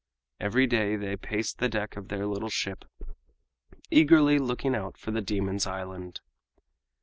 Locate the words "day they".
0.65-1.15